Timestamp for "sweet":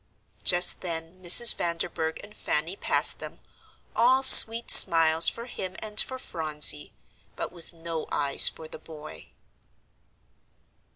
4.23-4.71